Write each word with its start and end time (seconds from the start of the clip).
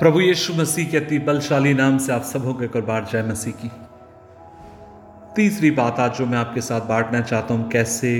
प्रभु 0.00 0.20
यीशु 0.20 0.54
मसीह 0.54 0.88
के 0.90 0.96
अति 0.96 1.18
बलशाली 1.18 1.72
नाम 1.74 1.98
से 1.98 2.12
आप 2.12 2.22
सबों 2.22 2.52
के 2.54 2.64
एक 2.64 2.76
बार 2.76 3.04
जय 3.12 3.22
मसीह 3.22 3.52
की। 3.52 3.68
तीसरी 5.36 5.70
बात 5.70 6.00
आज 6.00 6.16
जो 6.16 6.26
मैं 6.26 6.38
आपके 6.38 6.60
साथ 6.60 6.80
बांटना 6.80 7.20
चाहता 7.20 7.54
हूँ, 7.54 7.68
कैसे 7.70 8.10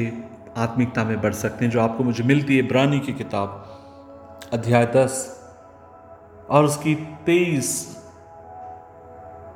आत्मिकता 0.57 1.05
में 1.05 1.21
बढ़ 1.21 1.33
सकते 1.33 1.65
हैं, 1.65 1.73
जो 1.73 1.81
आपको 1.81 2.05
मुझे 2.05 2.25
मिलती 2.25 2.57
है 2.57 2.63
ब्रानी 2.63 3.01
की 3.01 3.13
किताब, 3.13 4.49
अध्याय 4.53 4.87
दस 4.87 5.19
और 6.51 6.65
उसकी 6.65 6.95
तेईस 7.27 7.73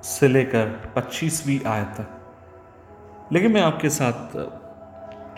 से 0.04 0.28
लेकर 0.28 0.66
पच्चीसवीं 0.96 1.58
आयत 1.66 1.94
तक। 1.98 3.30
लेकिन 3.32 3.52
मैं 3.52 3.62
आपके 3.62 3.90
साथ 3.90 4.36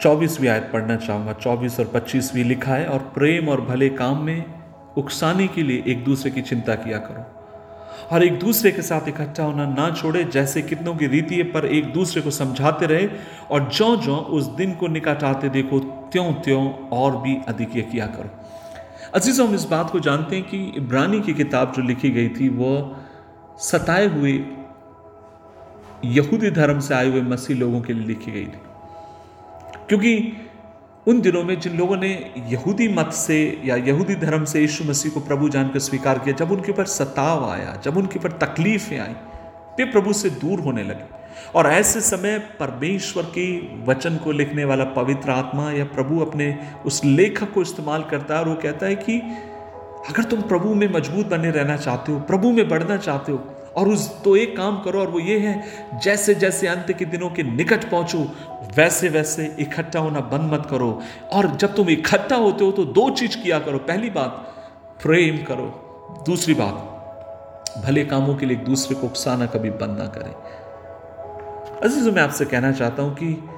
चौबीसवीं 0.01 0.49
आयत 0.49 0.71
पढ़ना 0.73 0.96
चाहूँगा। 0.96 1.33
चौबीस 1.33 1.79
और 1.80 1.87
पच्चीसवीं 1.95 2.45
लिखा 2.45 2.75
है, 2.75 2.87
और 2.87 2.99
प्रेम 3.14 3.49
और 3.49 3.61
भले 3.61 3.89
काम 3.89 4.23
में 4.23 4.61
उकसाने 4.96 5.48
के 5.48 5.62
लिए 5.62 5.84
एक 5.86 6.04
दूसरे 6.04 6.30
की 6.30 6.43
चिंता 6.43 6.75
किया 6.75 6.98
करो। 6.98 7.39
और 8.12 8.25
एक 8.25 8.39
दूसरे 8.39 8.72
के 8.72 8.82
साथ 8.82 9.08
इकट्ठा 9.08 9.44
होना 9.44 9.67
ना 9.67 9.90
छोड़े, 9.90 10.25
जैसे 10.25 10.62
कितनों 10.62 10.94
की 10.96 11.07
रीति 11.07 11.36
है, 11.36 11.43
पर 11.43 11.67
एक 11.67 11.93
दूसरे 11.93 12.22
को 12.22 12.30
समझाते 12.30 12.86
रहे 12.86 13.08
और 13.50 13.68
जो 13.68 13.96
जो 13.96 14.17
उस 14.17 14.46
दिन 14.46 14.72
को 14.72 14.86
निकट 14.86 15.22
आते 15.25 15.48
देखो 15.48 15.79
त्यों 15.79 16.32
त्यों 16.32 16.72
और 16.89 17.17
भी 17.17 17.36
अधिक 17.48 17.76
ये 17.76 17.82
किया 17.82 18.07
करो। 18.07 18.31
अज़ीज़, 19.14 19.43
हम 19.43 19.54
इस 19.54 19.64
बात 19.64 19.90
को 19.90 20.00
जानते 20.00 20.36
हैं 20.36 20.48
कि 20.48 20.72
इब्रानी 20.76 21.20
की 21.20 21.34
किताब 21.34 21.72
जो 21.76 21.82
लिखी 21.82 22.11
गई 22.11 22.29
थी 22.29 22.48
वह 22.48 22.96
सताए 23.59 24.06
हुए 24.06 24.45
यहूदी 26.04 26.50
धर्म 26.50 26.81
से 26.81 26.95
आए 26.95 27.09
हुए 27.09 27.20
मसीह 27.20 27.56
लोगों 27.56 27.81
के 27.81 27.93
लिए 27.93 28.06
लिखी 28.06 28.32
गई 28.32 28.46
थी। 28.46 28.61
क्योंकि 29.89 30.32
उन 31.06 31.20
दिनों 31.20 31.42
में 31.42 31.61
जिन 31.61 31.79
लोगों 31.79 31.96
ने 31.96 32.33
यहूदी 32.48 32.88
मत 32.88 33.12
से 33.12 33.62
या 33.64 33.77
यहूदी 33.77 34.14
धर्म 34.14 34.44
से 34.44 34.61
यीशु 34.61 34.84
मसीह 34.84 35.12
को 35.12 35.20
प्रभु 35.20 35.48
जानकर 35.48 35.78
स्वीकार 35.78 36.19
किया, 36.19 36.34
जब 36.34 36.52
उनके 36.52 36.72
ऊपर 36.72 36.84
सताव 36.84 37.50
आया, 37.50 37.80
जब 37.84 37.97
उनके 37.97 38.19
ऊपर 38.19 38.33
तकलीफें 38.33 38.98
आई, 39.00 39.12
वे 39.78 39.84
प्रभु 39.84 40.12
से 40.12 40.31
दूर 40.31 40.61
होने 40.61 40.83
लगे। 40.83 41.05
और 41.55 41.67
ऐसे 41.67 42.00
समय 42.00 42.39
परमेश्वर 42.39 43.22
के 43.22 43.77
वचन 43.84 44.17
को 44.17 44.33
लिखने 44.33 44.64
वाला 44.64 44.84
पवित्र 44.84 45.31
आत्मा 45.31 45.70
या 45.72 45.84
प्रभु 45.84 46.20
अपने 46.20 46.59
उस 46.86 47.05
लेखक 47.05 47.53
को 47.53 47.62
इस्तेमाल 47.62 48.03
करता 48.03 48.34
है 48.34 48.41
और 48.41 48.48
वो 48.48 48.55
कहता 48.55 48.87
है 48.87 48.94
कि 48.94 49.19
अगर 50.09 50.22
तुम 50.22 50.42
प्रभु 50.42 50.75
में 50.75 50.92
मज़बूत 50.92 51.27
बने 51.27 51.50
रहना 51.50 51.77
चाहते 51.77 52.12
हो, 52.12 52.20
प्रभु 52.20 52.50
में 52.50 52.69
बढ़ना 52.69 52.97
चाहते 52.97 53.33
हो 53.33 53.39
और 53.77 53.89
उस 53.89 54.23
तो 54.23 54.37
एक 54.37 54.56
काम 54.56 54.81
करो 54.81 55.01
और 55.01 55.09
वो 55.09 55.20
ये 55.20 55.39
है, 55.39 55.62
जैसे 56.03 56.34
जैसे 56.34 56.67
अंत 56.67 56.92
के 56.98 57.05
दिनों 57.05 57.31
के 57.31 57.42
निकट 57.42 57.91
पहुंचो, 57.91 58.19
वैसे 58.77 59.09
वैसे 59.09 59.55
इकट्ठा 59.59 60.01
होना 60.01 60.20
बंद 60.20 60.53
मत 60.53 60.67
करो। 60.70 61.01
और 61.33 61.47
जब 61.56 61.75
तुम 61.75 61.91
इकट्ठा 61.91 62.37
होते 62.37 62.65
हो 62.65 62.70
तो 62.73 62.84
दो 62.84 63.11
चीज़ 63.11 63.37
किया 63.37 63.59
करो। 63.59 63.78
पहली 63.78 64.11
बात, 64.11 64.53
प्रेम 65.03 65.43
करो। 65.45 65.67
दूसरी 66.27 66.55
बात, 66.55 66.89
भले 67.87 68.05
कामों 68.05 68.34
के 68.34 68.47
लिए 68.47 68.56
एक 68.56 68.65
दूसरे 68.65 68.97
को 68.97 69.06
उकसाना 69.06 69.47
कभी 69.47 69.70
बंद 69.70 69.98
ना 69.98 70.06
करें। 70.06 70.33
अज़ीज़, 71.81 72.11
मैं 72.11 72.23
आपसे 72.23 72.45
कहना 72.45 72.73
चाहता 72.73 73.03
हूँ 73.03 73.15
कि 73.15 73.48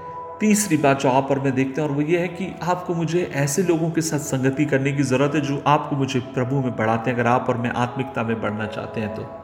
तीसरी 0.41 0.77
बात 0.77 1.01
जो 1.01 1.09
आप 1.09 1.31
और 1.31 1.41
मैं 1.41 1.55
देखते 1.55 1.81
हैं, 1.81 1.89
और 1.89 1.95
वो 1.95 2.03
ये 2.03 2.19
है 2.19 2.29
कि 2.29 2.55
आपको 2.63 2.95
मुझे 2.95 3.31
ऐसे 3.35 3.63
लोगों 3.63 3.91
के 3.91 4.01
साथ 4.01 4.19
संगति 4.19 4.65
करने 4.65 4.93
की 4.93 5.03
ज़रूरत 5.03 5.35
है 5.35 5.41
जो 5.41 5.63
आपको 5.67 5.97
मुझे 5.97 6.21
प्रभु 6.21 6.57
में 6.57 6.77
बढ़ाते 6.77 7.11
हैं। 7.11 7.19
अगर 7.19 7.29
आप 7.29 7.47
और 7.49 7.57
मैं 7.57 7.71
आत्मिकता 7.71 8.23
में 8.23 8.41
बढ़ना 8.41 8.67
चाहते 8.67 9.01
हैं 9.01 9.15
तो। 9.15 9.44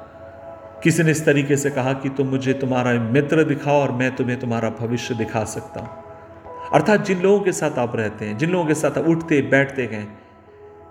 किसी 0.84 1.02
ने 1.02 1.10
इस 1.10 1.24
तरीके 1.24 1.56
से 1.56 1.70
कहा 1.70 1.92
कि 1.92 2.08
तुम 2.08 2.26
मुझे 2.26 2.52
तुम्हारा 2.52 2.92
मित्र 2.92 3.44
दिखाओ 3.44 3.80
और 3.80 3.92
मैं 3.92 4.14
तुम्हें 4.16 4.38
तुम्हारा 4.40 4.70
भविष्य 4.70 5.14
दिखा 5.14 5.44
सकता 5.44 5.80
हूँ। 5.80 6.70
अर्थात 6.72 7.04
जिन 7.04 7.20
लोगों 7.20 7.40
के 7.40 7.52
साथ 7.52 7.78
आप 7.78 7.96
रहते 7.96 8.24
हैं, 8.24 8.36
जिन 8.38 8.50
लोगों 8.50 8.66
के 8.66 8.74
साथ 8.74 8.98
उठते, 8.98 9.40
बैठते 9.42 9.82
हैं, 9.82 10.06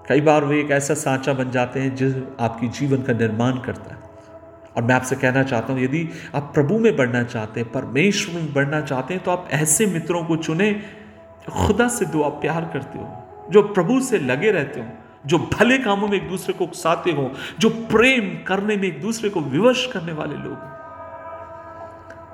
कई 0.10 0.22
बार 0.22 0.44
वो 0.44 0.54
एक 0.54 0.72
ऐसा 0.72 0.94
सांचा 0.94 1.34
बन 1.34 1.52
जाते 1.52 1.80
हैं 1.80 1.96
जो 1.96 2.38
आपकी 2.40 2.68
जीवन 2.70 3.02
का 3.02 3.14
निर्माण 3.14 3.58
करता 3.58 3.94
है। 3.94 3.98
और 4.78 4.84
मैं 4.84 4.96
आपसे 4.96 5.16
कहना 5.16 5.44
चाहता 5.44 5.74
हूँ, 5.74 5.82
यदि 5.82 6.08
आप 6.36 6.52
प्रभु 6.54 6.78
में 6.78 6.96
बढ़ना 6.96 7.24
चाहते 7.24 7.60
हैं, 7.60 7.72
परमेश्वर 7.72 8.36
में 8.36 8.54
बढ़ना 8.54 8.82
चाहते 8.82 9.14
हैं 9.14 9.24
तो 9.24 9.32
आप 9.32 9.48
ऐसे 9.52 9.86
मित्रों 9.86 10.24
को 10.24 10.36
चुने, 10.38 10.72
खुदा 11.50 11.88
से 11.88 12.06
दुआ 12.06 12.30
प्यार 12.30 12.70
करते 12.74 13.00
हो, 13.00 13.08
जो 13.50 13.62
प्रभु 13.64 14.00
से 14.02 14.20
लगे 14.20 14.52
रहते 14.52 14.80
हो। 14.80 14.88
जो 15.28 15.38
भले 15.38 15.78
कामों 15.78 16.08
में 16.08 16.18
एक 16.18 16.30
दूसरे 16.30 16.54
को 16.54 16.66
उकसाते 16.66 17.12
हो, 17.12 17.32
जो 17.60 17.70
प्रेम 17.70 18.44
करने 18.48 18.76
में 18.76 18.88
एक 18.88 19.02
दूसरे 19.02 19.30
को 19.30 19.42
विवश 19.42 19.90
करने 19.94 20.12
वाले 20.12 20.36
लोग 20.36 20.78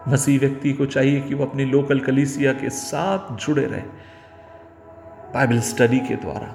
मसीह 0.08 0.40
व्यक्ति 0.40 0.74
को 0.74 0.86
चाहिए 0.86 1.22
कि 1.22 1.34
वो 1.34 1.46
अपनी 1.46 1.66
लोकल 1.66 2.00
कलीसिया 2.00 2.54
के 2.54 2.70
साथ 2.70 3.36
जुड़े 3.36 3.66
रहे। 3.66 3.82
बाइबल 5.34 5.60
स्टडी 5.60 6.00
के 6.00 6.16
द्वारा, 6.16 6.48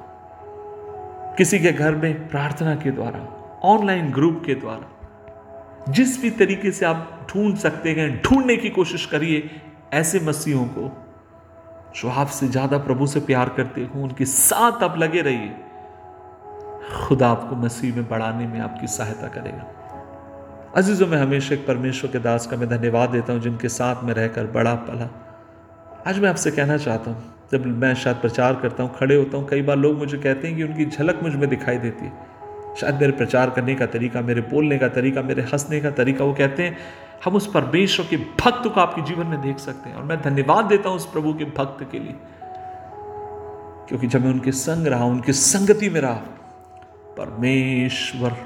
किसी 1.38 1.58
के 1.58 1.72
घर 1.72 1.94
में 1.94 2.28
प्रार्थना 2.28 2.74
के 2.74 2.90
द्वारा 2.90 3.20
ऑनलाइन 3.64 4.10
ग्रुप 4.10 4.42
के 4.46 4.54
द्वारा, 4.54 5.92
जिस 5.92 6.22
भी 6.22 6.30
तरीके 6.30 6.70
से 6.70 6.86
आप 6.86 7.26
ढूंढ 7.30 7.56
सकते 7.56 7.90
हैं, 7.90 8.22
ढूँढने 8.22 8.56
की 8.56 8.70
कोशिश 8.70 9.06
करिए, 9.06 9.50
ऐसे 9.92 10.20
मसीहों 10.20 10.64
को, 10.66 11.06
जो 12.02 12.08
आपसे 12.08 12.48
ज़्यादा 12.48 12.78
प्रभु 12.78 13.06
से 13.06 13.20
प्यार 13.20 13.48
करते 13.48 13.80
हो, 13.80 14.02
उनके 14.02 14.24
साथ 14.24 14.82
आप 14.82 14.98
लगे 14.98 15.20
रहिए। 15.20 15.54
खुदा 16.92 17.28
आपको 17.28 17.56
मसीह 17.56 17.94
में 17.96 18.08
बढ़ाने 18.08 18.46
में 18.46 18.60
आपकी 18.60 18.86
सहायता 18.86 19.28
करेगा। 19.28 19.66
अजीजों, 20.76 21.06
में 21.06 21.16
हमेशा 21.18 21.54
एक 21.54 21.66
परमेश्वर 21.66 22.10
के 22.10 22.18
दास 22.18 22.46
का 22.46 22.56
मैं 22.56 22.68
धन्यवाद 22.68 23.10
देता 23.10 23.32
हूँ, 23.32 23.40
जिनके 23.40 23.68
साथ 23.68 24.04
में 24.04 24.12
रहकर 24.14 24.46
बड़ा 24.46 24.74
पला। 24.88 25.08
आज 26.06 26.18
मैं 26.18 26.28
आपसे 26.28 26.50
कहना 26.50 26.76
चाहता 26.78 27.10
हूँ, 27.10 27.22
जब 27.52 27.66
मैं 27.78 27.94
शायद 27.94 28.16
प्रचार 28.16 28.54
करता 28.54 28.82
हूँ, 28.82 28.94
खड़े 28.96 29.16
होता 29.16 29.36
हूँ, 29.36 29.46
कई 29.48 29.62
बार 29.62 29.76
लोग 29.76 29.98
मुझे 29.98 30.18
कहते 30.18 30.48
हैं 30.48 30.56
कि 30.56 30.62
उनकी 30.62 30.84
झलक 30.86 31.22
मुझमें 31.22 31.48
दिखाई 31.48 31.78
देती 31.78 32.04
है। 32.04 32.28
शायद 32.76 32.94
मेरे 32.94 33.12
प्रचार 33.12 33.50
करने 33.50 33.74
का 33.74 33.86
तरीका, 33.88 34.20
मेरे 34.20 34.40
बोलने 34.40 34.78
का 34.78 34.88
तरीका, 34.90 35.22
मेरे 35.22 35.42
हंसने 35.42 35.80
का 35.80 35.90
तरीका, 35.92 36.24
वो 36.24 36.34
कहते 36.34 36.62
हैं, 36.62 36.76
हम 37.24 37.34
उस 37.34 37.46
परमेश्वर 37.52 38.06
के 38.06 38.16
भक्त 38.16 38.68
को 38.68 38.80
आपके 38.80 39.02
जीवन 39.02 39.26
में 39.26 39.40
देख 39.40 39.58
सकते 39.58 39.90
हैं। 39.90 39.96
और 39.96 40.04
मैं 40.04 40.20
धन्यवाद 40.22 40.64
देता 40.64 40.88
हूँ 40.88 40.96
उस 40.96 41.06
प्रभु 41.06 41.32
के 41.34 41.44
भक्त 41.56 41.86
के 41.92 41.98
लिए, 41.98 42.14
क्योंकि 43.88 44.06
जब 44.06 44.24
मैं 44.24 44.30
उनके 44.32 44.52
संग 44.52 44.86
रहा 44.86 45.04
उनकी 45.04 45.32
संगति 45.32 45.88
में 45.90 46.00
रहा 46.00 46.20
परमेश्वर 47.20 48.36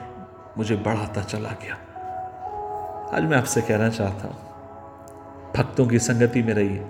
मुझे 0.59 0.77
बढ़ाता 0.77 1.23
चला 1.23 1.49
गया। 1.49 1.75
आज 3.17 3.23
मैं 3.23 3.37
आपसे 3.37 3.61
कहना 3.61 3.89
चाहता 3.89 4.29
हूँ, 4.29 5.53
भक्तों 5.57 5.87
की 5.87 5.99
संगति 5.99 6.43
में 6.43 6.53
रहिए। 6.55 6.87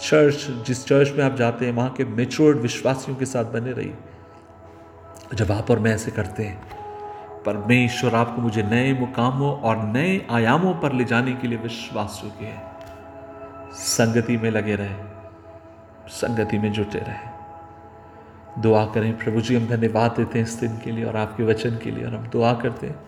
चर्च, 0.00 0.46
जिस 0.66 0.86
चर्च 0.86 1.12
में 1.16 1.24
आप 1.24 1.36
जाते 1.36 1.66
हैं, 1.66 1.72
वहाँ 1.72 1.90
के 1.90 2.04
मेच्योर्ड 2.04 2.58
विश्वासियों 2.58 3.16
के 3.16 3.26
साथ 3.26 3.44
बने 3.44 3.72
रहिए। 3.72 3.96
जब 5.34 5.52
आप 5.52 5.70
और 5.70 5.78
मैं 5.78 5.94
ऐसे 5.94 6.10
करते 6.10 6.42
हैं, 6.42 6.62
परमेश्वर 7.42 8.14
आपको 8.14 8.42
मुझे 8.42 8.62
नए 8.62 8.92
मुकामों 8.92 9.54
और 9.54 9.76
नए 9.76 10.26
आयामों 10.30 10.74
पर 10.74 10.92
ले 10.92 11.04
जाने 11.04 11.32
के 11.32 11.48
लिए 11.48 11.58
विश्वास 11.58 12.20
योग्य 12.24 12.46
है। 12.46 12.62
संगति 13.72 14.36
में 14.36 14.50
लगे 14.50 14.74
रहे, 14.74 14.94
संगति 16.08 16.58
में 16.58 16.72
जुटे 16.72 16.98
रहे। 16.98 17.29
दुआ 18.60 18.86
करें, 18.86 19.18
प्रभु 19.18 19.40
जी, 19.40 19.56
हम 19.56 19.66
धन्यवाद 19.66 20.10
देते 20.10 20.38
हैं 20.38 20.46
इस 20.46 20.54
दिन 20.54 20.78
के 20.78 20.90
लिए 20.90 21.04
और 21.04 21.16
आपके 21.16 21.42
वचन 21.42 21.70
के 21.70 21.90
लिए 21.90 22.04
और 22.04 22.14
हम 22.14 22.26
दुआ 22.26 22.52
करते 22.54 22.86
हैं। 22.86 23.00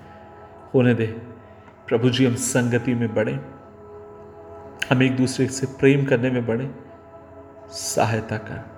होने 0.75 0.95
दे, 0.95 1.07
प्रभु 1.87 2.11
जी, 2.11 2.27
हम 2.27 2.35
संगति 2.35 2.95
में 2.95 3.15
बढ़ें। 3.15 3.41
हम 4.91 5.03
एक 5.03 5.17
दूसरे 5.17 5.47
से 5.47 5.67
प्रेम 5.67 6.05
करने 6.05 6.31
में 6.31 6.47
बढ़ें। 6.47 6.75
सहायता 7.71 8.37
कर। 8.39 8.73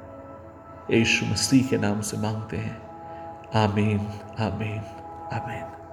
यीशु 0.95 1.27
मसीह 1.27 1.67
के 1.67 1.79
नाम 1.79 2.01
से 2.01 2.17
मांगते 2.17 2.57
हैं। 2.57 2.83
आमीन 3.55 3.99
आमीन 4.41 4.83
आमीन। 5.33 5.84